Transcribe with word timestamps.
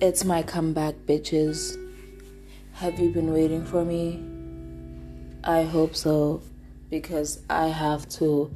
It's 0.00 0.24
my 0.24 0.44
comeback, 0.44 0.94
bitches. 1.08 1.76
Have 2.74 3.00
you 3.00 3.10
been 3.10 3.32
waiting 3.32 3.64
for 3.64 3.84
me? 3.84 4.22
I 5.42 5.64
hope 5.64 5.96
so, 5.96 6.40
because 6.88 7.42
I 7.50 7.66
have 7.66 8.08
to. 8.10 8.54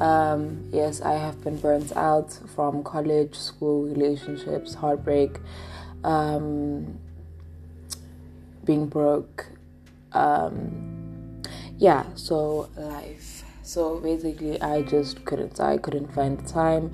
Um, 0.00 0.68
yes, 0.72 1.00
I 1.00 1.12
have 1.12 1.44
been 1.44 1.58
burnt 1.58 1.96
out 1.96 2.32
from 2.56 2.82
college, 2.82 3.36
school, 3.36 3.84
relationships, 3.84 4.74
heartbreak, 4.74 5.38
um, 6.02 6.98
being 8.64 8.88
broke. 8.88 9.46
Um, 10.10 11.40
yeah, 11.76 12.04
so 12.16 12.68
life. 12.76 13.44
So 13.62 14.00
basically, 14.00 14.60
I 14.60 14.82
just 14.82 15.24
couldn't. 15.24 15.60
I 15.60 15.78
couldn't 15.78 16.12
find 16.12 16.36
the 16.36 16.48
time 16.48 16.92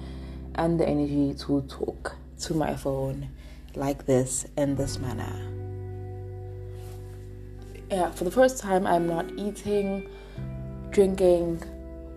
and 0.54 0.78
the 0.78 0.86
energy 0.86 1.32
to 1.46 1.62
talk 1.62 2.16
to 2.40 2.52
my 2.52 2.76
phone 2.76 3.30
like 3.76 4.06
this 4.06 4.46
in 4.56 4.74
this 4.74 4.98
manner. 4.98 5.32
Yeah, 7.90 8.10
for 8.10 8.24
the 8.24 8.30
first 8.30 8.58
time, 8.58 8.86
I'm 8.86 9.06
not 9.06 9.30
eating, 9.36 10.08
drinking, 10.90 11.62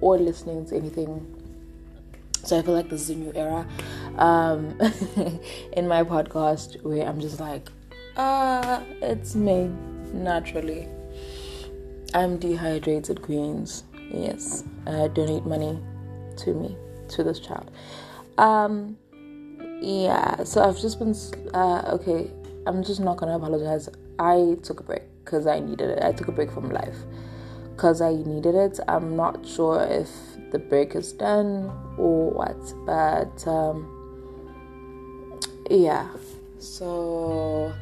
or 0.01 0.17
listening 0.17 0.65
to 0.67 0.75
anything. 0.75 1.33
So 2.43 2.57
I 2.57 2.61
feel 2.61 2.73
like 2.73 2.89
this 2.89 3.01
is 3.01 3.09
a 3.09 3.15
new 3.15 3.31
era 3.35 3.67
um, 4.17 4.79
in 5.73 5.87
my 5.87 6.03
podcast 6.03 6.81
where 6.83 7.05
I'm 7.05 7.19
just 7.19 7.39
like, 7.39 7.69
ah, 8.15 8.81
it's 9.01 9.35
me 9.35 9.69
naturally. 10.13 10.87
I'm 12.13 12.37
dehydrated, 12.37 13.21
queens. 13.21 13.83
Yes, 14.09 14.63
uh, 14.85 15.09
donate 15.09 15.45
money 15.45 15.77
to 16.37 16.53
me, 16.53 16.77
to 17.09 17.23
this 17.23 17.39
child. 17.39 17.69
Um, 18.37 18.97
yeah, 19.81 20.43
so 20.43 20.63
I've 20.63 20.79
just 20.79 20.99
been 20.99 21.15
uh, 21.53 21.91
okay. 21.93 22.31
I'm 22.65 22.83
just 22.83 22.99
not 22.99 23.17
gonna 23.17 23.35
apologize. 23.35 23.89
I 24.19 24.57
took 24.63 24.79
a 24.79 24.83
break 24.83 25.03
because 25.23 25.47
I 25.47 25.59
needed 25.59 25.89
it. 25.89 26.03
I 26.03 26.11
took 26.11 26.27
a 26.27 26.31
break 26.31 26.51
from 26.51 26.69
life 26.69 26.97
because 27.71 28.01
I 28.01 28.13
needed 28.13 28.55
it. 28.55 28.79
I'm 28.87 29.15
not 29.15 29.47
sure 29.47 29.83
if 29.83 30.09
the 30.51 30.59
break 30.59 30.95
is 30.95 31.13
done 31.13 31.71
or 31.97 32.31
what, 32.31 32.57
but 32.85 33.47
um, 33.47 35.39
yeah. 35.69 36.07
So 36.59 37.73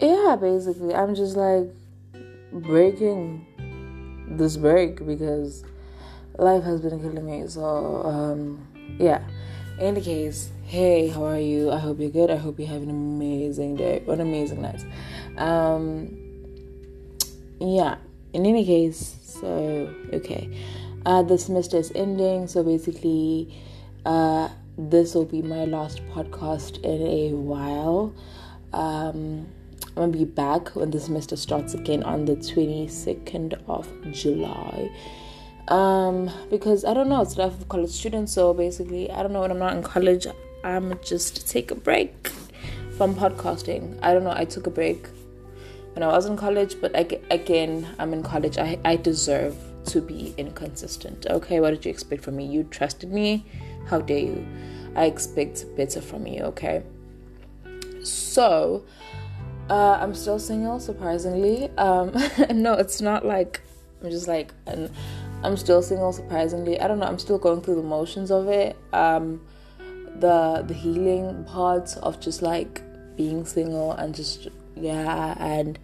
yeah, 0.00 0.36
basically, 0.40 0.94
I'm 0.94 1.14
just 1.14 1.36
like 1.36 1.68
breaking 2.52 3.46
this 4.28 4.56
break 4.56 5.06
because 5.06 5.64
life 6.38 6.64
has 6.64 6.80
been 6.80 7.00
killing 7.00 7.24
me. 7.24 7.46
So 7.46 8.02
um, 8.04 8.66
yeah. 8.98 9.22
In 9.80 9.86
any 9.86 10.02
case, 10.02 10.50
hey, 10.66 11.08
how 11.08 11.24
are 11.24 11.38
you? 11.40 11.70
I 11.70 11.78
hope 11.78 12.00
you're 12.00 12.10
good. 12.10 12.30
I 12.30 12.36
hope 12.36 12.60
you 12.60 12.66
have 12.66 12.82
an 12.82 12.90
amazing 12.90 13.76
day, 13.76 14.04
an 14.06 14.20
amazing 14.20 14.60
night. 14.60 14.84
Um, 15.38 16.18
yeah. 17.58 17.96
In 18.34 18.44
any 18.44 18.66
case, 18.66 19.16
so 19.22 19.90
okay, 20.12 20.50
uh, 21.06 21.22
the 21.22 21.38
semester 21.38 21.78
is 21.78 21.90
ending. 21.94 22.46
So 22.46 22.62
basically, 22.62 23.56
uh, 24.04 24.50
this 24.76 25.14
will 25.14 25.24
be 25.24 25.40
my 25.40 25.64
last 25.64 26.06
podcast 26.08 26.84
in 26.84 27.00
a 27.00 27.34
while. 27.34 28.14
Um, 28.74 29.46
I'm 29.88 29.94
gonna 29.94 30.12
be 30.12 30.26
back 30.26 30.76
when 30.76 30.90
the 30.90 31.00
semester 31.00 31.36
starts 31.36 31.72
again 31.72 32.02
on 32.02 32.26
the 32.26 32.36
22nd 32.36 33.58
of 33.66 33.88
July 34.12 34.90
um, 35.68 36.30
because 36.50 36.84
I 36.84 36.94
don't 36.94 37.08
know, 37.08 37.22
it's 37.22 37.36
life 37.36 37.52
of 37.60 37.68
college 37.68 37.90
students. 37.90 38.32
So 38.32 38.52
basically, 38.54 39.10
I 39.10 39.22
don't 39.22 39.32
know 39.32 39.40
when 39.40 39.50
I'm 39.50 39.58
not 39.58 39.76
in 39.76 39.82
college, 39.82 40.26
I'm 40.64 40.98
just 41.02 41.48
take 41.48 41.70
a 41.70 41.74
break 41.74 42.28
from 42.96 43.14
podcasting. 43.14 43.98
I 44.02 44.12
don't 44.12 44.24
know. 44.24 44.34
I 44.34 44.44
took 44.44 44.66
a 44.66 44.70
break 44.70 45.06
when 45.94 46.02
I 46.02 46.08
was 46.08 46.26
in 46.26 46.36
college, 46.36 46.80
but 46.80 46.92
again, 47.30 47.88
I'm 47.98 48.12
in 48.12 48.22
college. 48.22 48.58
I 48.58 48.78
I 48.84 48.96
deserve 48.96 49.56
to 49.86 50.00
be 50.00 50.34
inconsistent. 50.36 51.26
Okay, 51.26 51.60
what 51.60 51.70
did 51.70 51.84
you 51.84 51.90
expect 51.90 52.22
from 52.24 52.36
me? 52.36 52.46
You 52.46 52.64
trusted 52.64 53.10
me. 53.10 53.46
How 53.86 54.00
dare 54.00 54.18
you? 54.18 54.46
I 54.94 55.04
expect 55.06 55.64
better 55.76 56.00
from 56.00 56.26
you. 56.26 56.42
Okay. 56.42 56.82
So, 58.02 58.84
uh, 59.68 59.98
I'm 60.00 60.14
still 60.14 60.38
single, 60.38 60.80
surprisingly. 60.80 61.70
Um, 61.76 62.12
no, 62.50 62.74
it's 62.74 63.00
not 63.00 63.24
like 63.24 63.60
I'm 64.02 64.10
just 64.10 64.28
like 64.28 64.52
an 64.66 64.90
I'm 65.42 65.56
still 65.56 65.82
single 65.82 66.12
surprisingly. 66.12 66.78
I 66.80 66.86
don't 66.86 66.98
know, 66.98 67.06
I'm 67.06 67.18
still 67.18 67.38
going 67.38 67.62
through 67.62 67.76
the 67.76 67.82
motions 67.82 68.30
of 68.30 68.48
it. 68.48 68.76
Um 68.92 69.40
the 70.16 70.64
the 70.66 70.74
healing 70.74 71.44
parts 71.44 71.96
of 71.96 72.20
just 72.20 72.42
like 72.42 72.82
being 73.16 73.44
single 73.44 73.92
and 73.92 74.14
just 74.14 74.48
yeah 74.76 75.34
and 75.38 75.78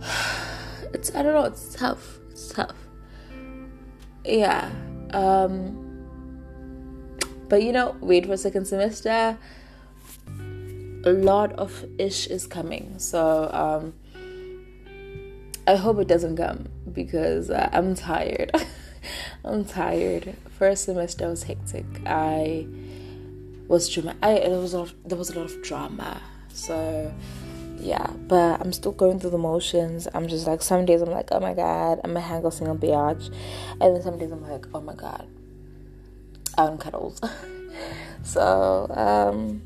it's 0.94 1.14
I 1.14 1.22
don't 1.22 1.34
know, 1.34 1.44
it's 1.44 1.74
tough. 1.74 2.18
It's 2.30 2.48
tough. 2.48 2.76
Yeah. 4.24 4.70
Um 5.12 5.84
but 7.48 7.62
you 7.62 7.72
know, 7.72 7.96
wait 8.00 8.26
for 8.26 8.36
second 8.36 8.66
semester. 8.66 9.36
A 11.04 11.10
lot 11.12 11.52
of 11.54 11.84
ish 11.98 12.26
is 12.28 12.46
coming. 12.46 12.98
So 12.98 13.50
um 13.52 13.94
I 15.66 15.74
hope 15.76 15.98
it 15.98 16.08
doesn't 16.08 16.36
come 16.36 16.68
because 16.92 17.50
uh, 17.50 17.68
I'm 17.72 17.94
tired. 17.94 18.50
I'm 19.44 19.64
tired. 19.64 20.36
First 20.58 20.84
semester 20.84 21.28
was 21.28 21.44
hectic. 21.44 21.86
I 22.06 22.66
was 23.68 23.88
drama. 23.88 24.16
I 24.22 24.34
there 24.40 24.58
was 24.58 24.74
a 24.74 24.78
lot. 24.78 24.88
Of, 24.88 25.08
there 25.08 25.18
was 25.18 25.30
a 25.30 25.38
lot 25.38 25.50
of 25.50 25.62
drama. 25.62 26.20
So 26.48 27.12
yeah, 27.80 28.06
but 28.26 28.60
I'm 28.60 28.72
still 28.72 28.92
going 28.92 29.20
through 29.20 29.30
the 29.30 29.38
motions. 29.38 30.08
I'm 30.12 30.26
just 30.26 30.46
like 30.46 30.62
some 30.62 30.84
days 30.84 31.00
I'm 31.00 31.10
like, 31.10 31.28
oh 31.30 31.40
my 31.40 31.54
god, 31.54 32.00
I'm 32.02 32.16
a 32.16 32.20
handle 32.20 32.50
single 32.50 32.76
biatch, 32.76 33.32
and 33.80 33.94
then 33.94 34.02
some 34.02 34.18
days 34.18 34.32
I'm 34.32 34.42
like, 34.42 34.66
oh 34.74 34.80
my 34.80 34.94
god, 34.94 35.28
I'm 36.56 36.78
cuddles. 36.78 37.20
so 38.22 38.86
um, 38.90 39.62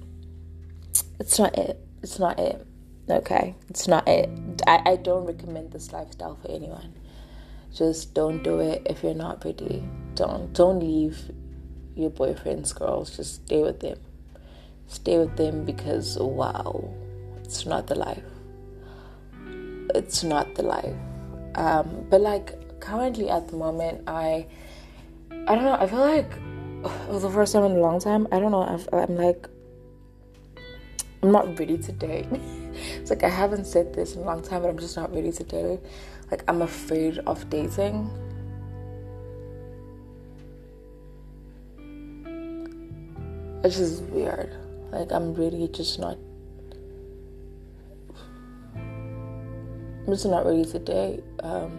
it's 1.19 1.39
not 1.39 1.57
it. 1.57 1.81
It's 2.03 2.19
not 2.19 2.39
it. 2.39 2.67
Okay, 3.09 3.55
it's 3.69 3.89
not 3.89 4.07
it. 4.07 4.29
I, 4.67 4.83
I 4.85 4.97
don't 4.97 5.25
recommend 5.25 5.73
this 5.73 5.93
lifestyle 5.93 6.37
for 6.37 6.51
anyone. 6.51 6.95
Just 7.75 8.13
don't 8.13 8.43
do 8.43 8.61
it 8.61 8.87
if 8.87 9.03
you're 9.03 9.15
not 9.15 9.45
ready. 9.45 9.83
Don't 10.15 10.53
don't 10.53 10.81
leave 10.81 11.31
your 11.95 12.11
boyfriends, 12.11 12.75
girls. 12.75 13.17
Just 13.17 13.47
stay 13.47 13.63
with 13.63 13.81
them. 13.81 13.99
Stay 14.89 15.19
with 15.19 15.37
them 15.37 15.65
because 15.65 16.19
wow, 16.19 16.93
it's 17.43 17.65
not 17.65 17.87
the 17.87 17.95
life. 17.95 18.25
It's 19.95 20.23
not 20.23 20.55
the 20.55 20.63
life. 20.63 20.97
Um, 21.55 22.07
but 22.11 22.21
like 22.21 22.81
currently 22.81 23.31
at 23.31 23.49
the 23.49 23.57
moment, 23.57 24.03
I 24.07 24.47
I 25.31 25.55
don't 25.55 25.65
know. 25.65 25.79
I 25.81 25.87
feel 25.87 26.01
like 26.01 26.31
it 27.09 27.09
was 27.09 27.23
the 27.23 27.31
first 27.31 27.55
time 27.55 27.65
in 27.65 27.73
a 27.73 27.81
long 27.81 28.01
time. 28.01 28.29
I 28.33 28.39
don't 28.39 28.53
know. 28.53 28.63
i 28.63 28.97
I'm 28.97 29.17
like 29.17 29.49
I'm 31.23 31.33
not 31.33 31.59
ready 31.59 31.79
to 31.79 31.93
date. 31.93 32.27
It's 32.75 33.11
like 33.11 33.23
I 33.23 33.29
haven't 33.29 33.67
said 33.67 33.93
this 33.93 34.15
in 34.17 34.23
a 34.23 34.25
long 34.25 34.43
time, 34.43 34.63
but 34.63 34.69
I'm 34.69 34.79
just 34.79 34.97
not 34.97 35.15
ready 35.15 35.31
to 35.31 35.45
date. 35.45 35.81
Like 36.33 36.45
I'm 36.49 36.63
afraid 36.63 37.19
of 37.27 37.51
dating. 37.51 38.09
It's 43.63 43.77
just 43.77 44.03
weird. 44.05 44.51
Like 44.91 45.13
I'm 45.13 45.35
really 45.35 45.69
just 45.69 45.99
not 45.99 46.17
I'm 48.75 50.07
just 50.07 50.25
not 50.25 50.47
ready 50.47 50.65
to 50.65 50.79
date. 50.79 51.23
Um, 51.43 51.79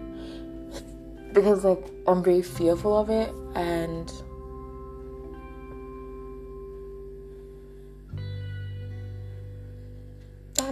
because 1.34 1.64
like 1.64 1.84
I'm 2.06 2.24
very 2.24 2.44
fearful 2.44 2.96
of 2.96 3.10
it 3.10 3.34
and 3.56 4.14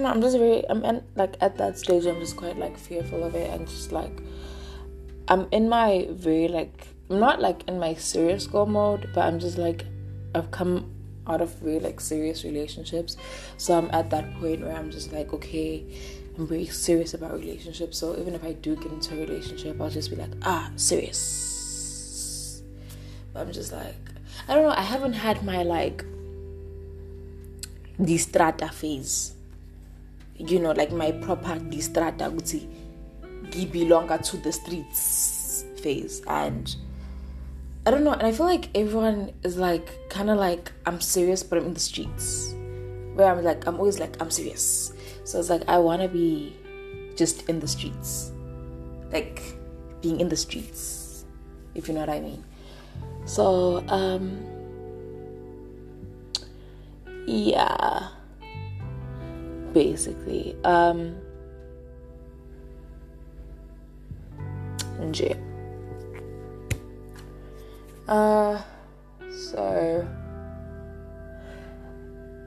don't 0.02 0.10
know. 0.10 0.16
I'm 0.16 0.22
just 0.22 0.38
very. 0.38 0.68
I'm 0.70 0.84
in, 0.84 1.04
like 1.16 1.36
at 1.42 1.58
that 1.58 1.78
stage. 1.78 2.06
I'm 2.06 2.20
just 2.20 2.36
quite 2.36 2.58
like 2.58 2.78
fearful 2.78 3.24
of 3.24 3.36
it, 3.36 3.50
and 3.52 3.68
just 3.68 3.92
like 3.92 4.22
I'm 5.28 5.48
in 5.52 5.70
my 5.70 6.08
very 6.10 6.48
like 6.48 6.88
I'm 7.10 7.20
not 7.20 7.42
like 7.42 7.68
in 7.68 7.80
my 7.80 7.94
serious 7.96 8.48
goal 8.48 8.66
mode, 8.66 9.10
but 9.14 9.22
I'm 9.26 9.40
just 9.40 9.58
like 9.58 9.86
I've 10.34 10.52
come 10.52 10.92
out 11.28 11.42
of 11.42 11.54
very 11.60 11.80
like 11.80 12.00
serious 12.00 12.44
relationships, 12.44 13.18
so 13.58 13.78
I'm 13.78 13.90
at 13.92 14.10
that 14.10 14.34
point 14.40 14.62
where 14.62 14.76
I'm 14.76 14.92
just 14.92 15.14
like 15.14 15.34
okay. 15.34 15.86
I'm 16.38 16.48
very 16.48 16.66
serious 16.68 17.14
about 17.14 17.34
relationships, 17.34 17.98
so 17.98 18.18
even 18.18 18.34
if 18.34 18.44
I 18.46 18.54
do 18.54 18.78
get 18.78 18.90
into 18.90 19.16
a 19.16 19.18
relationship, 19.18 19.82
I'll 19.82 19.90
just 19.90 20.10
be 20.10 20.16
like, 20.16 20.32
ah, 20.44 20.72
serious. 20.78 22.64
But 23.34 23.42
I'm 23.42 23.52
just 23.52 23.74
like, 23.74 23.98
I 24.48 24.54
don't 24.56 24.64
know. 24.64 24.70
I 24.70 24.82
haven't 24.82 25.12
had 25.12 25.44
my 25.44 25.64
like 25.64 26.06
distrata 28.00 28.72
phase 28.72 29.34
you 30.50 30.60
know, 30.60 30.72
like 30.72 30.92
my 30.92 31.12
proper 31.12 31.56
distrata 31.60 32.32
guti 32.32 32.68
belonga 33.72 34.18
to 34.30 34.38
the 34.38 34.52
streets 34.52 35.66
phase 35.82 36.22
and 36.28 36.76
I 37.86 37.92
don't 37.92 38.04
know, 38.04 38.14
and 38.14 38.24
I 38.24 38.32
feel 38.32 38.46
like 38.46 38.70
everyone 38.76 39.34
is 39.44 39.58
like 39.58 40.10
kind 40.10 40.30
of 40.30 40.38
like 40.38 40.72
I'm 40.86 41.02
serious, 41.02 41.44
but 41.44 41.58
I'm 41.58 41.66
in 41.66 41.74
the 41.74 41.80
streets. 41.80 42.54
where 43.16 43.32
I'm 43.32 43.44
like, 43.44 43.68
I'm 43.68 43.78
always 43.78 44.00
like, 44.00 44.20
I'm 44.22 44.32
serious. 44.32 44.94
So 45.24 45.40
it's 45.40 45.50
like, 45.50 45.68
I 45.68 45.78
want 45.78 46.02
to 46.02 46.08
be 46.08 46.56
just 47.16 47.48
in 47.50 47.60
the 47.60 47.68
streets. 47.68 48.32
Like, 49.12 49.42
being 50.02 50.20
in 50.20 50.30
the 50.30 50.38
streets, 50.38 51.26
if 51.76 51.88
you 51.88 51.94
know 51.94 52.00
what 52.02 52.10
I 52.10 52.20
mean. 52.20 52.44
So, 53.26 53.84
um, 53.88 54.44
yeah, 57.28 58.08
basically, 59.74 60.56
um, 60.64 61.18
J. 65.12 65.36
Uh, 68.08 68.62
so 69.30 70.08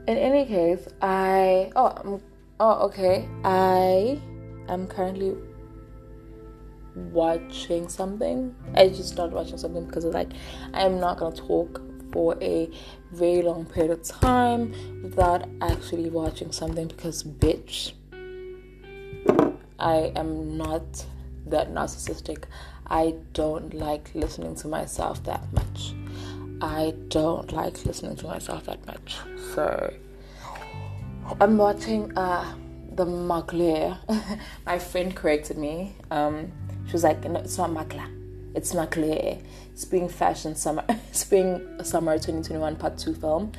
in 0.07 0.17
any 0.17 0.45
case, 0.45 0.87
I 1.01 1.71
oh 1.75 1.87
I'm, 1.87 2.21
oh 2.59 2.85
okay 2.87 3.27
I 3.43 4.21
am 4.69 4.87
currently 4.87 5.35
watching 6.95 7.89
something. 7.89 8.55
I 8.75 8.89
just 8.89 9.09
started 9.09 9.33
watching 9.33 9.57
something 9.57 9.85
because 9.85 10.05
like 10.05 10.29
I'm 10.73 10.99
not 10.99 11.17
gonna 11.17 11.35
talk 11.35 11.81
for 12.15 12.37
a 12.41 12.69
very 13.11 13.41
long 13.41 13.65
period 13.65 13.91
of 13.91 14.01
time 14.01 14.73
without 15.03 15.43
actually 15.59 16.09
watching 16.09 16.49
something 16.49 16.87
because 16.87 17.23
bitch 17.23 17.91
I 19.77 20.13
am 20.15 20.57
not 20.57 21.05
that 21.47 21.73
narcissistic. 21.73 22.45
I 22.87 23.15
don't 23.33 23.73
like 23.73 24.15
listening 24.15 24.55
to 24.55 24.69
myself 24.69 25.21
that 25.25 25.43
much. 25.51 25.93
I 26.61 26.93
don't 27.09 27.51
like 27.51 27.85
listening 27.85 28.15
to 28.15 28.27
myself 28.27 28.63
that 28.67 28.87
much. 28.87 29.17
So 29.53 29.93
I'm 31.41 31.57
watching 31.57 32.17
uh 32.17 32.55
the 32.93 33.05
Makler. 33.05 33.97
My 34.65 34.79
friend 34.79 35.13
corrected 35.13 35.57
me. 35.57 35.97
Um 36.11 36.53
she 36.87 36.93
was 36.93 37.03
like, 37.03 37.21
no, 37.29 37.41
it's 37.41 37.57
not 37.57 37.71
Makla. 37.71 38.14
It's 38.55 38.73
Makler. 38.73 39.41
Spring 39.75 40.07
Fashion 40.09 40.55
Summer 40.55 40.85
Spring 41.11 41.83
Summer 41.83 42.13
2021 42.13 42.75
Part 42.77 42.97
2 42.97 43.13
film. 43.15 43.51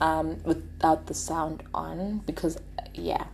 Um, 0.00 0.42
without 0.44 1.06
the 1.06 1.14
sound 1.14 1.62
on 1.74 2.22
because 2.26 2.58
yeah. 2.94 3.24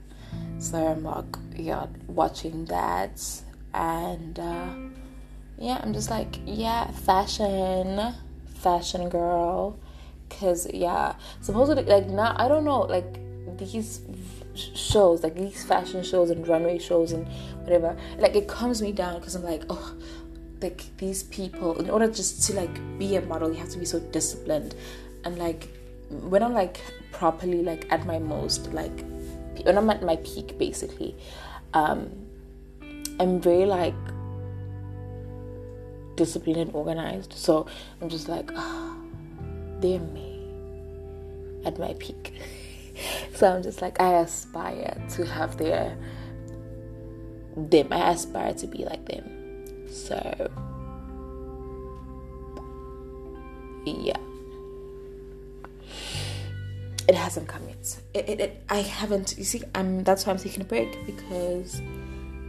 So 0.59 0.79
I'm 0.79 1.05
like 1.05 1.37
yeah 1.57 1.87
watching 2.09 2.65
that 2.67 3.21
and 3.73 4.39
uh, 4.39 4.69
yeah 5.59 5.81
i'm 5.83 5.93
just 5.93 6.11
like 6.11 6.39
yeah 6.47 6.91
fashion 6.91 8.15
fashion 8.55 9.09
girl 9.09 9.79
because 10.29 10.67
yeah 10.73 11.15
supposedly 11.41 11.85
like 11.85 12.07
now 12.07 12.35
i 12.39 12.49
don't 12.49 12.65
know 12.65 12.81
like 12.81 13.19
these 13.59 14.01
shows 14.55 15.23
like 15.23 15.35
these 15.35 15.65
fashion 15.65 16.03
shows 16.03 16.31
and 16.31 16.47
runway 16.47 16.79
shows 16.79 17.13
and 17.13 17.27
whatever 17.63 17.97
like 18.19 18.35
it 18.35 18.47
calms 18.49 18.81
me 18.81 18.93
down 18.93 19.19
because 19.19 19.35
i'm 19.35 19.43
like 19.43 19.63
oh 19.69 19.95
like 20.65 20.85
these 20.97 21.23
people 21.23 21.79
in 21.79 21.89
order 21.89 22.09
just 22.09 22.43
to 22.47 22.57
like 22.57 22.99
be 22.99 23.15
a 23.17 23.21
model 23.23 23.49
you 23.53 23.57
have 23.57 23.71
to 23.71 23.79
be 23.79 23.85
so 23.85 24.01
disciplined 24.01 24.75
and 25.25 25.39
like 25.39 25.69
when 26.11 26.43
i'm 26.43 26.53
like 26.53 26.81
properly 27.13 27.63
like 27.63 27.87
at 27.93 28.05
my 28.07 28.19
most 28.19 28.73
like 28.73 29.05
when 29.63 29.79
i'm 29.79 29.89
at 29.91 30.03
my 30.03 30.17
peak 30.17 30.59
basically 30.59 31.15
um 31.75 32.25
I'm 33.21 33.41
very 33.41 33.65
like 33.65 33.95
disciplined 36.17 36.59
and 36.59 36.75
organized. 36.75 37.33
So 37.33 37.67
I'm 38.01 38.09
just 38.09 38.29
like, 38.29 38.51
oh, 38.55 38.97
they're 39.81 40.01
me 40.01 40.41
at 41.65 41.79
my 41.79 41.95
peak. 41.99 42.33
so 43.35 43.55
I'm 43.55 43.63
just 43.63 43.83
like, 43.83 44.01
I 44.01 44.15
aspire 44.21 45.01
to 45.11 45.27
have 45.27 45.57
their 45.59 45.97
them. 47.57 47.89
I 47.93 48.11
aspire 48.11 48.55
to 48.55 48.67
be 48.67 48.85
like 48.85 49.05
them. 49.07 49.34
So 49.95 50.51
yeah. 53.87 54.17
It 57.07 57.15
hasn't 57.15 57.47
come 57.49 57.69
yet. 57.69 58.01
It, 58.15 58.29
it, 58.29 58.41
it, 58.41 58.65
I 58.69 58.79
haven't. 58.79 59.37
You 59.39 59.45
see, 59.45 59.63
I'm. 59.75 60.03
That's 60.03 60.27
why 60.27 60.33
I'm 60.33 60.39
taking 60.39 60.63
a 60.63 60.65
break 60.65 61.07
because 61.07 61.81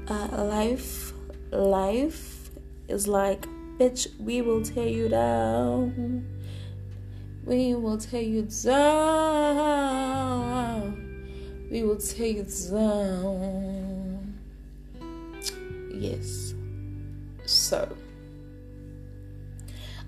uh, 0.07 0.27
life 0.43 1.13
life 1.51 2.49
is 2.87 3.07
like 3.07 3.45
bitch 3.77 4.07
we 4.19 4.41
will 4.41 4.63
tear 4.63 4.87
you 4.87 5.07
down 5.09 6.25
we 7.45 7.75
will 7.75 7.97
tear 7.97 8.21
you 8.21 8.41
down 8.63 9.85
we 11.69 11.83
will 11.83 11.97
tear 11.97 12.27
you 12.27 12.43
down 12.71 14.33
yes 15.93 16.54
so 17.65 17.95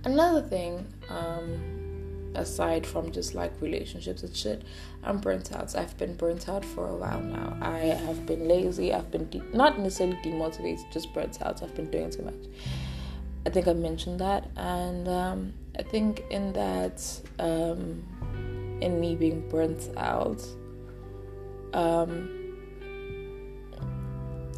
another 0.05 0.41
thing 0.41 0.85
um 1.09 1.77
aside 2.37 2.85
from 2.85 3.11
just 3.11 3.35
like 3.35 3.51
relationships 3.61 4.23
and 4.23 4.35
shit, 4.35 4.61
I'm 5.03 5.17
burnt 5.19 5.51
out. 5.51 5.75
I've 5.75 5.97
been 5.97 6.15
burnt 6.15 6.47
out 6.47 6.63
for 6.63 6.87
a 6.87 6.95
while 6.95 7.19
now. 7.19 7.57
I 7.61 7.79
have 7.79 8.25
been 8.25 8.47
lazy. 8.47 8.93
I've 8.93 9.11
been 9.11 9.27
de- 9.29 9.41
not 9.53 9.79
necessarily 9.79 10.17
demotivated, 10.17 10.91
just 10.91 11.13
burnt 11.13 11.41
out. 11.41 11.61
I've 11.63 11.75
been 11.75 11.89
doing 11.89 12.11
too 12.11 12.23
much. 12.23 12.35
I 13.45 13.49
think 13.49 13.67
I 13.67 13.73
mentioned 13.73 14.19
that, 14.19 14.49
and 14.57 15.07
um, 15.07 15.53
I 15.79 15.83
think 15.83 16.23
in 16.29 16.53
that, 16.53 17.01
um, 17.39 18.03
in 18.81 18.99
me 18.99 19.15
being 19.15 19.47
burnt 19.49 19.89
out, 19.95 20.45
um, 21.73 22.29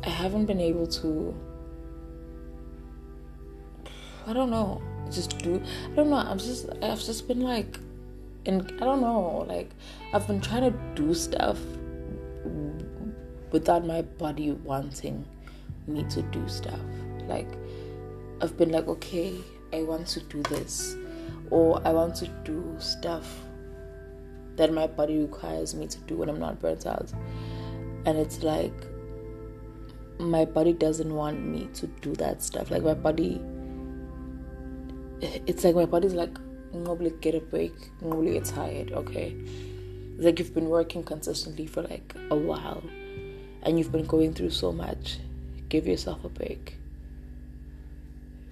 I 0.03 0.09
haven't 0.09 0.45
been 0.45 0.59
able 0.59 0.87
to. 0.87 1.35
I 4.29 4.33
don't 4.33 4.51
know 4.51 4.81
just 5.11 5.37
do 5.39 5.61
I 5.91 5.95
don't 5.95 6.09
know, 6.09 6.17
I'm 6.17 6.37
just 6.37 6.69
I've 6.81 6.99
just 6.99 7.27
been 7.27 7.41
like 7.41 7.79
and 8.45 8.71
I 8.81 8.85
don't 8.85 9.01
know, 9.01 9.45
like 9.47 9.71
I've 10.13 10.25
been 10.27 10.41
trying 10.41 10.71
to 10.71 10.79
do 10.95 11.13
stuff 11.13 11.59
without 13.51 13.85
my 13.85 14.01
body 14.01 14.51
wanting 14.51 15.25
me 15.87 16.03
to 16.05 16.21
do 16.21 16.47
stuff. 16.47 16.79
Like 17.27 17.47
I've 18.41 18.57
been 18.57 18.71
like, 18.71 18.87
okay, 18.87 19.35
I 19.73 19.83
want 19.83 20.07
to 20.07 20.19
do 20.21 20.41
this 20.43 20.95
or 21.49 21.81
I 21.85 21.91
want 21.91 22.15
to 22.15 22.27
do 22.43 22.75
stuff 22.79 23.27
that 24.55 24.73
my 24.73 24.87
body 24.87 25.19
requires 25.19 25.73
me 25.73 25.87
to 25.87 25.97
do 26.01 26.17
when 26.17 26.29
I'm 26.29 26.39
not 26.39 26.59
burnt 26.59 26.85
out. 26.85 27.11
And 28.05 28.17
it's 28.17 28.43
like 28.43 28.73
my 30.19 30.45
body 30.45 30.73
doesn't 30.73 31.13
want 31.13 31.39
me 31.39 31.69
to 31.75 31.87
do 31.87 32.13
that 32.15 32.41
stuff. 32.41 32.71
Like 32.71 32.83
my 32.83 32.93
body 32.93 33.41
it's 35.21 35.63
like 35.63 35.75
my 35.75 35.85
body's 35.85 36.13
like 36.13 36.37
normally 36.73 37.13
get 37.21 37.35
a 37.35 37.39
break. 37.39 37.73
Normally 38.01 38.33
get 38.33 38.45
tired. 38.45 38.91
Okay. 38.91 39.35
It's 40.15 40.25
like 40.25 40.39
you've 40.39 40.53
been 40.53 40.69
working 40.69 41.03
consistently 41.03 41.65
for 41.65 41.83
like 41.83 42.15
a 42.29 42.35
while 42.35 42.83
and 43.63 43.77
you've 43.77 43.91
been 43.91 44.05
going 44.05 44.33
through 44.33 44.51
so 44.51 44.71
much. 44.71 45.17
Give 45.69 45.87
yourself 45.87 46.23
a 46.23 46.29
break. 46.29 46.77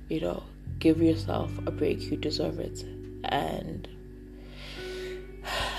You 0.10 0.22
know 0.22 0.44
give 0.80 1.02
yourself 1.02 1.52
a 1.66 1.72
break. 1.72 2.10
You 2.12 2.18
deserve 2.18 2.60
it. 2.60 2.84
And 3.24 3.88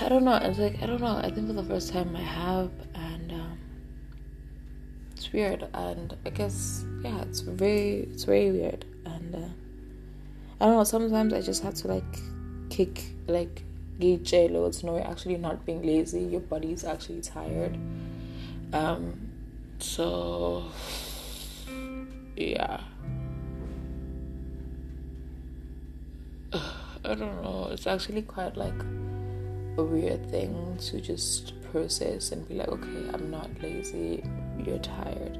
i 0.01 0.09
don't 0.09 0.23
know. 0.23 0.35
It's 0.35 0.59
like 0.59 0.81
i 0.81 0.85
don't 0.85 1.01
know. 1.01 1.17
I 1.17 1.29
think 1.31 1.47
for 1.47 1.53
the 1.53 1.63
first 1.63 1.91
time 1.93 2.15
i 2.15 2.21
have 2.21 2.71
and 2.95 3.31
um, 3.31 3.57
it's 5.11 5.31
weird. 5.31 5.67
And 5.73 6.15
i 6.25 6.29
guess 6.29 6.85
yeah 7.03 7.21
it's 7.21 7.41
very 7.41 8.07
it's 8.11 8.23
very 8.23 8.51
weird. 8.51 8.85
And 9.05 9.35
uh, 9.35 9.47
I 10.61 10.65
don't 10.65 10.75
know, 10.75 10.83
sometimes 10.83 11.33
I 11.33 11.41
just 11.41 11.63
have 11.63 11.73
to 11.75 11.87
like 11.87 12.19
kick 12.69 13.01
like 13.27 13.63
J 13.99 14.47
loads 14.47 14.83
no 14.83 14.97
you're 14.97 15.07
actually 15.07 15.37
not 15.37 15.65
being 15.65 15.81
lazy, 15.81 16.21
your 16.21 16.41
body's 16.41 16.83
actually 16.83 17.21
tired. 17.21 17.77
Um 18.73 19.31
so 19.79 20.65
yeah. 22.35 22.81
I 26.53 27.15
don't 27.15 27.41
know, 27.41 27.69
it's 27.71 27.87
actually 27.87 28.23
quite 28.23 28.57
like 28.57 28.81
a 29.77 29.83
weird 29.83 30.29
thing 30.29 30.77
to 30.87 30.99
just 30.99 31.53
process 31.71 32.33
and 32.33 32.45
be 32.49 32.55
like, 32.55 32.67
okay, 32.67 33.09
I'm 33.13 33.31
not 33.31 33.49
lazy, 33.61 34.23
you're 34.65 34.79
tired 34.79 35.37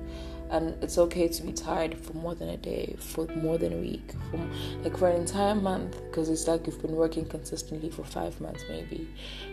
and 0.49 0.81
it's 0.83 0.97
okay 0.97 1.27
to 1.27 1.43
be 1.43 1.53
tired 1.53 1.95
for 1.97 2.13
more 2.13 2.33
than 2.33 2.49
a 2.49 2.57
day 2.57 2.95
for 2.99 3.27
more 3.35 3.57
than 3.57 3.73
a 3.73 3.77
week 3.77 4.13
for 4.31 4.39
like 4.83 4.97
for 4.97 5.09
an 5.09 5.21
entire 5.21 5.55
month 5.55 6.01
because 6.09 6.29
it's 6.29 6.47
like 6.47 6.65
you've 6.65 6.81
been 6.81 6.95
working 6.95 7.25
consistently 7.25 7.89
for 7.89 8.03
five 8.03 8.39
months 8.41 8.63
maybe 8.69 9.07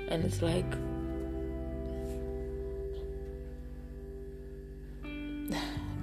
and 0.08 0.24
it's 0.24 0.40
like 0.40 0.64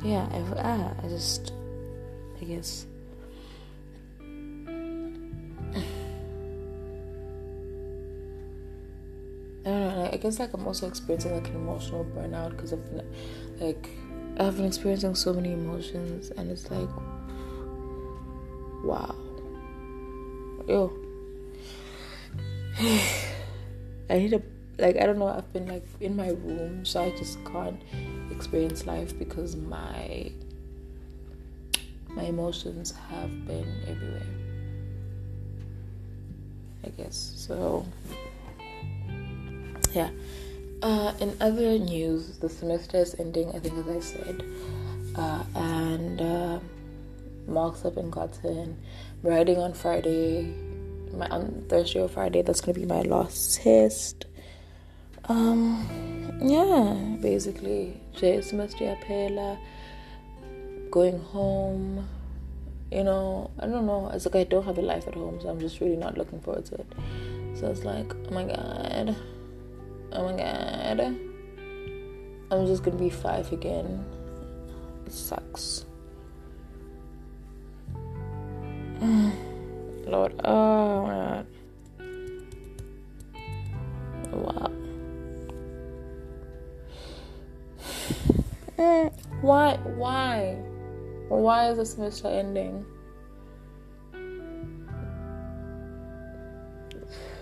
yeah 0.03 0.27
I, 0.31 0.43
ah, 0.57 0.93
I 1.03 1.07
just 1.07 1.53
i 2.39 2.43
guess 2.43 2.85
I 9.65 9.69
don't 9.69 9.95
know. 9.95 10.09
I 10.11 10.17
guess 10.17 10.39
like 10.39 10.53
I'm 10.53 10.67
also 10.67 10.87
experiencing 10.87 11.33
like 11.33 11.47
an 11.47 11.55
emotional 11.55 12.03
burnout 12.03 12.49
because 12.51 12.73
I've 12.73 12.83
been 12.85 13.01
like 13.61 13.89
I've 14.39 14.57
been 14.57 14.65
experiencing 14.65 15.13
so 15.15 15.31
many 15.33 15.53
emotions 15.53 16.31
and 16.31 16.49
it's 16.49 16.69
like 16.71 16.89
wow. 18.83 19.15
Yo. 20.67 20.91
I 24.09 24.17
need 24.17 24.33
a 24.33 24.41
like 24.79 24.97
I 24.97 25.05
don't 25.05 25.19
know, 25.19 25.27
I've 25.27 25.53
been 25.53 25.67
like 25.67 25.85
in 25.99 26.15
my 26.15 26.29
room 26.29 26.83
so 26.83 27.03
I 27.03 27.11
just 27.11 27.43
can't 27.45 27.79
experience 28.31 28.87
life 28.87 29.17
because 29.17 29.55
my 29.55 30.31
my 32.09 32.23
emotions 32.23 32.91
have 33.09 33.45
been 33.45 33.67
everywhere. 33.87 34.21
I 36.83 36.89
guess. 36.89 37.33
So 37.35 37.85
yeah. 39.93 40.09
Uh, 40.83 41.13
in 41.21 41.33
other 41.39 41.79
news, 41.79 42.39
the 42.39 42.49
semester 42.49 42.97
is 42.97 43.15
ending, 43.17 43.47
I 43.55 43.59
think, 43.59 43.73
as 43.77 43.87
I 43.87 43.99
said, 44.01 44.43
uh, 45.15 45.41
and 45.55 46.19
uh, 46.19 46.59
marks 47.47 47.83
have 47.83 47.95
been 47.95 48.09
gotten. 48.09 48.77
Writing 49.21 49.59
on 49.59 49.73
Friday, 49.73 50.53
my 51.13 51.25
on 51.27 51.63
Thursday 51.69 52.01
or 52.01 52.09
Friday, 52.09 52.41
that's 52.41 52.59
gonna 52.59 52.77
be 52.77 52.85
my 52.85 53.01
last 53.03 53.61
test. 53.61 54.25
Um, 55.29 55.87
yeah, 56.41 57.15
basically, 57.21 58.01
J 58.11 58.41
semester 58.41 58.83
apela, 58.83 59.57
going 60.91 61.17
home. 61.17 62.09
You 62.91 63.05
know, 63.05 63.51
I 63.57 63.67
don't 63.67 63.85
know. 63.85 64.11
It's 64.13 64.25
like 64.25 64.35
I 64.35 64.43
don't 64.43 64.65
have 64.65 64.77
a 64.77 64.81
life 64.81 65.07
at 65.07 65.13
home, 65.13 65.39
so 65.39 65.47
I'm 65.47 65.61
just 65.61 65.79
really 65.79 65.95
not 65.95 66.17
looking 66.17 66.41
forward 66.41 66.65
to 66.65 66.75
it. 66.75 66.91
So 67.55 67.71
it's 67.71 67.85
like, 67.85 68.13
oh 68.13 68.31
my 68.31 68.43
god 68.43 69.15
oh 70.13 70.31
my 70.31 70.37
god, 70.37 71.17
I'm 72.51 72.67
just 72.67 72.83
gonna 72.83 72.97
be 72.97 73.09
five 73.09 73.51
again. 73.51 74.05
It 75.05 75.11
sucks. 75.11 75.85
Lord, 80.05 80.39
oh 80.45 81.07
my 81.07 81.13
god. 81.13 81.47
Wow. 84.31 84.71
Mm, 88.75 89.13
why? 89.41 89.77
Why? 89.95 90.57
Why 91.29 91.69
is 91.69 91.77
the 91.77 91.85
semester 91.85 92.27
ending? 92.27 92.85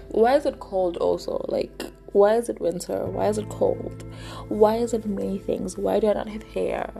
Why 0.10 0.36
is 0.36 0.46
it 0.46 0.60
cold 0.60 0.98
also? 0.98 1.44
Like, 1.48 1.91
why 2.14 2.36
is 2.36 2.50
it 2.50 2.60
winter? 2.60 3.06
Why 3.06 3.28
is 3.28 3.38
it 3.38 3.48
cold? 3.50 4.04
Why 4.50 4.76
is 4.76 4.94
it 4.94 5.06
many 5.06 5.38
things? 5.38 5.78
Why 5.78 6.00
do 6.00 6.10
I 6.10 6.14
not 6.14 6.28
have 6.28 6.44
hair? 6.44 6.92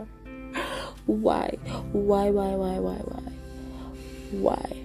Why? 1.06 1.58
Why, 1.92 2.30
why, 2.30 2.54
why, 2.54 2.78
why, 2.78 2.96
why? 2.96 3.32
Why? 4.30 4.76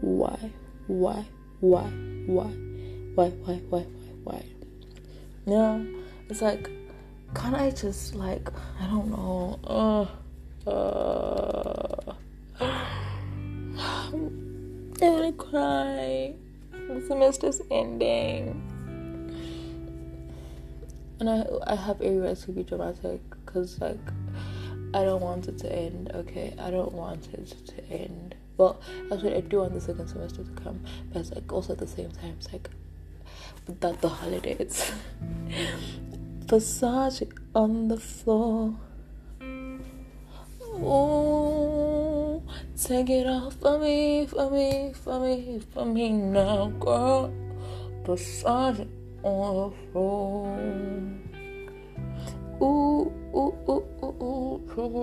Why? 0.00 0.50
Why? 0.88 1.24
Why? 1.60 1.84
Why? 2.26 2.50
Why, 3.14 3.14
why, 3.14 3.28
why, 3.44 3.60
why, 3.68 3.86
why? 4.24 4.44
You 5.46 5.52
know, 5.52 5.86
it's 6.28 6.40
like, 6.40 6.70
can't 7.34 7.54
I 7.54 7.70
just, 7.70 8.14
like, 8.14 8.48
I 8.80 8.86
don't 8.86 9.10
know, 9.10 9.58
uh, 9.64 10.06
uh, 10.70 12.14
I'm 12.60 13.76
gonna 14.94 15.32
cry. 15.32 16.34
The 16.72 17.04
semester's 17.06 17.60
ending 17.70 18.71
and 21.22 21.30
I 21.30 21.72
I 21.72 21.76
have 21.76 22.02
every 22.02 22.18
right 22.18 22.36
to 22.36 22.50
be 22.50 22.64
dramatic 22.64 23.20
because 23.30 23.80
like 23.80 24.06
I 24.92 25.04
don't 25.04 25.22
want 25.22 25.46
it 25.46 25.56
to 25.58 25.72
end. 25.72 26.10
Okay, 26.14 26.52
I 26.58 26.70
don't 26.70 26.92
want 26.92 27.28
it 27.32 27.46
to 27.68 27.84
end. 27.90 28.34
Well, 28.56 28.80
actually, 29.10 29.36
I 29.36 29.40
do 29.40 29.58
want 29.58 29.72
the 29.72 29.80
second 29.80 30.08
semester 30.08 30.42
to 30.42 30.50
come, 30.62 30.80
but 31.12 31.20
it's 31.20 31.30
like 31.30 31.50
also 31.52 31.74
at 31.74 31.78
the 31.78 31.86
same 31.86 32.10
time, 32.10 32.34
it's 32.38 32.52
like 32.52 32.68
without 33.66 34.00
the 34.00 34.08
holidays. 34.08 34.92
Versace 36.46 37.30
on 37.54 37.88
the 37.88 37.96
floor. 37.96 38.74
Oh, 40.84 42.42
take 42.76 43.10
it 43.10 43.28
off 43.28 43.54
for 43.54 43.78
me, 43.78 44.26
for 44.26 44.50
me, 44.50 44.92
for 44.92 45.20
me, 45.20 45.60
for 45.72 45.86
me 45.86 46.10
now, 46.10 46.66
girl. 46.80 47.32
Versace 48.02 48.88
on 49.22 49.70
the 49.70 49.92
floor. 49.92 50.58
Ooh, 52.62 53.12
ooh, 53.34 53.54
ooh, 53.68 53.84
ooh, 54.02 54.62
ooh, 54.78 55.02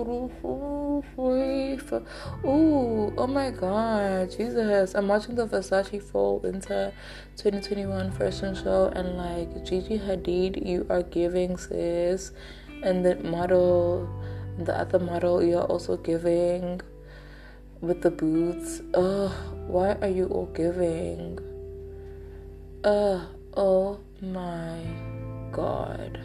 ooh, 2.46 3.12
oh 3.18 3.26
my 3.26 3.50
god, 3.50 4.30
Jesus. 4.30 4.94
I'm 4.94 5.08
watching 5.08 5.34
the 5.34 5.46
Versace 5.46 6.02
Fall 6.02 6.38
Winter 6.38 6.92
2021 7.36 8.12
fashion 8.12 8.54
show 8.54 8.90
and 8.94 9.18
like 9.18 9.64
Gigi 9.64 9.98
Hadid, 9.98 10.66
you 10.66 10.86
are 10.88 11.02
giving 11.02 11.58
sis, 11.58 12.32
and 12.82 13.04
the 13.04 13.16
model, 13.16 14.08
the 14.58 14.78
other 14.78 14.98
model, 14.98 15.42
you're 15.42 15.64
also 15.64 15.98
giving 15.98 16.80
with 17.82 18.00
the 18.00 18.10
boots. 18.10 18.80
Ugh, 18.94 19.32
why 19.66 19.98
are 20.00 20.08
you 20.08 20.26
all 20.26 20.46
giving? 20.46 21.38
Ugh, 22.84 23.20
oh 23.54 24.00
my 24.20 24.82
god. 25.52 26.20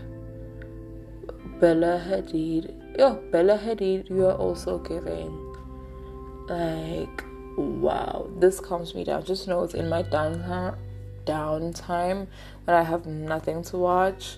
Bella 1.59 2.03
Hadid. 2.05 2.97
Yo, 2.97 3.15
Bella 3.31 3.57
Hadid, 3.57 4.09
you 4.09 4.25
are 4.25 4.35
also 4.35 4.79
giving. 4.79 5.41
Like, 6.47 7.23
wow, 7.57 8.29
this 8.37 8.59
calms 8.59 8.93
me 8.93 9.03
down. 9.03 9.23
Just 9.23 9.47
know 9.47 9.63
it's 9.63 9.73
in 9.73 9.87
my 9.87 10.03
downtime, 10.03 10.77
downtime 11.25 12.27
when 12.65 12.75
I 12.75 12.83
have 12.83 13.05
nothing 13.05 13.63
to 13.63 13.77
watch. 13.77 14.37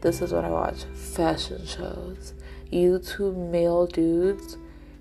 This 0.00 0.20
is 0.20 0.32
what 0.32 0.44
I 0.44 0.50
watch 0.50 0.84
fashion 0.94 1.64
shows. 1.64 2.34
YouTube 2.72 3.50
male 3.50 3.86
dudes, 3.86 4.58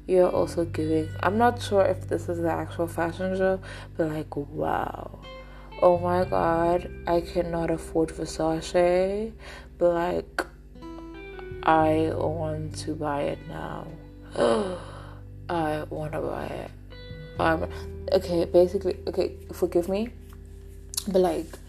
you're 0.07 0.29
also 0.29 0.65
giving. 0.65 1.09
I'm 1.21 1.37
not 1.37 1.61
sure 1.61 1.83
if 1.83 2.07
this 2.07 2.29
is 2.29 2.39
the 2.39 2.51
actual 2.51 2.87
fashion 2.87 3.35
show, 3.35 3.59
but 3.97 4.09
like, 4.09 4.35
wow. 4.35 5.14
Oh 5.81 5.99
my 5.99 6.23
god, 6.23 6.89
I 7.05 7.21
cannot 7.21 7.69
afford 7.69 8.09
Versace, 8.09 9.33
but 9.77 9.93
like, 9.93 10.45
I 11.63 12.11
want 12.15 12.77
to 12.77 12.95
buy 12.95 13.23
it 13.23 13.39
now. 13.49 13.87
I 15.49 15.83
want 15.89 16.13
to 16.13 16.21
buy 16.21 16.45
it. 16.45 16.71
Um, 17.39 17.69
okay, 18.13 18.45
basically, 18.45 18.97
okay, 19.07 19.35
forgive 19.51 19.89
me, 19.89 20.09
but 21.07 21.19
like, 21.19 21.59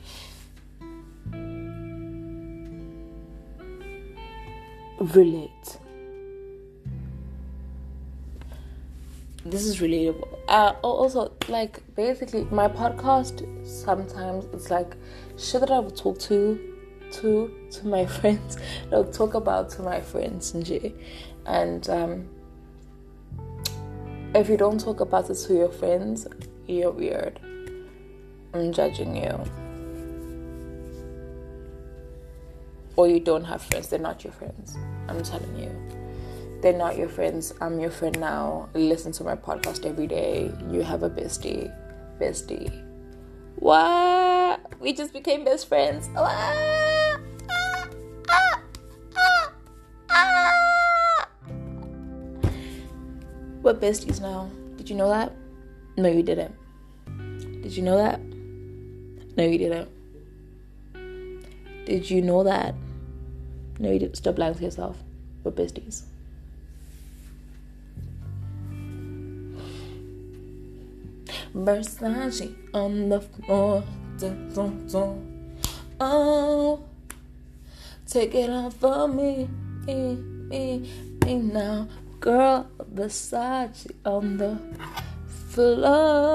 relate. 5.01 5.79
This 9.51 9.65
is 9.65 9.79
relatable. 9.79 10.27
Uh, 10.49 10.75
also, 10.83 11.33
like, 11.47 11.81
basically, 11.95 12.45
my 12.51 12.67
podcast 12.67 13.47
sometimes 13.65 14.45
it's 14.53 14.71
like 14.71 14.97
shit 15.39 15.61
that 15.61 15.71
I 15.71 15.79
would 15.79 15.97
talk 15.97 16.19
to 16.21 16.59
to 17.13 17.69
to 17.71 17.87
my 17.87 18.07
friends. 18.19 18.59
I'll 18.93 19.05
talk 19.05 19.35
about 19.35 19.71
to 19.71 19.83
my 19.83 20.01
friends 20.01 20.53
and 20.55 20.93
and 21.47 21.89
um, 21.89 22.29
if 24.35 24.49
you 24.49 24.57
don't 24.57 24.81
talk 24.81 24.99
about 24.99 25.31
it 25.31 25.37
to 25.47 25.55
your 25.55 25.71
friends, 25.71 26.27
you're 26.67 26.91
weird. 26.91 27.39
I'm 28.53 28.73
judging 28.73 29.17
you. 29.17 29.45
Or 32.97 33.07
you 33.07 33.21
don't 33.21 33.45
have 33.45 33.63
friends, 33.63 33.89
they're 33.91 34.01
not 34.01 34.25
your 34.25 34.33
friends. 34.33 34.77
I'm 35.09 35.23
telling 35.23 35.57
you. 35.57 36.06
They're 36.63 36.73
not 36.73 36.97
your 36.97 37.09
friends. 37.09 37.53
I'm 37.61 37.79
your 37.79 37.91
friend 37.91 38.19
now. 38.19 38.69
Listen 38.75 39.13
to 39.13 39.25
my 39.25 39.37
podcast 39.37 39.85
every 39.85 40.07
day. 40.07 40.51
You 40.71 40.83
have 40.83 41.03
a 41.03 41.11
bestie. 41.11 41.73
Bestie. 42.19 42.73
What? 43.57 44.61
We 44.81 44.93
just 44.93 45.13
became 45.13 45.45
best 45.45 45.69
friends. 45.69 46.09
What? 46.09 46.31
We're 53.63 53.75
besties 53.75 54.21
now. 54.21 54.51
Did 54.77 54.89
you 54.89 54.97
know 54.97 55.09
that? 55.09 55.33
No, 55.97 56.09
you 56.09 56.23
didn't. 56.23 56.55
Did 57.63 57.77
you 57.77 57.83
know 57.83 57.97
that? 57.97 58.21
No, 59.37 59.45
you 59.45 59.59
didn't. 59.59 59.91
Did 61.85 62.09
you 62.09 62.23
know 62.23 62.45
that? 62.45 62.75
No, 63.79 63.91
you 63.91 63.99
didn't. 63.99 64.17
Stop 64.17 64.39
lying 64.39 64.55
to 64.55 64.63
yourself. 64.63 64.97
We're 65.45 65.53
besties. 65.53 66.05
Versace 71.57 72.55
on 72.75 73.09
the 73.09 73.21
floor. 73.23 73.83
Oh, 75.99 76.85
Take 78.07 78.35
it 78.35 78.51
off 78.51 78.75
for 78.75 79.09
me, 79.09 79.49
me, 79.87 80.17
me, 80.17 80.91
me 81.25 81.35
now. 81.37 81.89
Girl, 82.21 82.69
Versace 82.95 83.91
on 84.05 84.37
the 84.37 84.59
floor. 85.27 86.27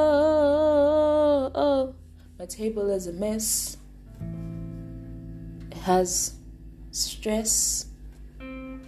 My 2.40 2.46
table 2.48 2.90
is 2.90 3.06
a 3.06 3.13
mess. 3.13 3.78
It 5.72 5.78
has 5.78 6.34
stress 6.90 7.86
and 8.40 8.82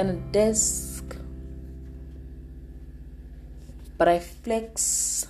a 0.00 0.14
desk. 0.32 1.04
But 3.98 4.08
I 4.08 4.18
flex 4.18 5.28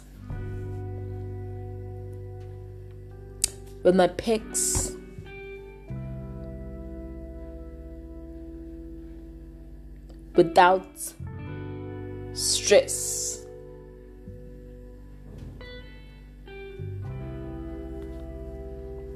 with 3.85 3.95
my 3.95 4.09
pics. 4.09 4.97
Without 10.35 11.13
stress. 12.33 13.47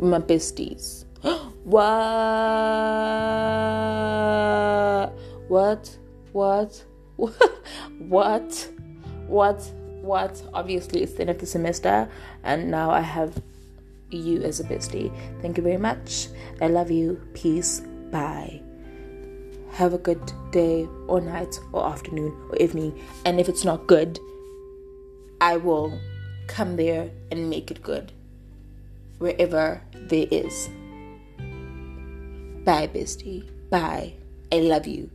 My 0.00 0.20
besties. 0.20 1.06
what? 1.64 1.88
What? 5.48 5.96
What? 6.32 6.84
What? 7.98 8.68
What? 9.26 9.60
What? 10.02 10.42
Obviously, 10.54 11.02
it's 11.02 11.14
the 11.14 11.22
end 11.22 11.30
of 11.30 11.38
the 11.38 11.46
semester, 11.46 12.08
and 12.44 12.70
now 12.70 12.90
I 12.90 13.00
have 13.00 13.42
you 14.10 14.42
as 14.42 14.60
a 14.60 14.64
bestie. 14.64 15.12
Thank 15.40 15.56
you 15.56 15.62
very 15.62 15.78
much. 15.78 16.28
I 16.60 16.68
love 16.68 16.90
you. 16.90 17.20
Peace. 17.34 17.80
Bye. 18.10 18.62
Have 19.72 19.94
a 19.94 19.98
good 19.98 20.32
day, 20.50 20.88
or 21.06 21.20
night, 21.20 21.58
or 21.72 21.86
afternoon, 21.86 22.34
or 22.50 22.56
evening. 22.56 22.98
And 23.24 23.38
if 23.38 23.48
it's 23.48 23.64
not 23.64 23.86
good, 23.86 24.18
I 25.40 25.56
will 25.56 25.98
come 26.48 26.76
there 26.76 27.10
and 27.30 27.48
make 27.50 27.70
it 27.70 27.82
good 27.82 28.12
wherever 29.18 29.82
there 29.94 30.26
is. 30.30 30.68
Bye, 32.64 32.88
bestie. 32.88 33.48
Bye. 33.70 34.14
I 34.50 34.60
love 34.60 34.86
you. 34.86 35.10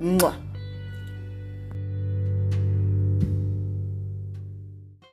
Mwah. 0.00 0.53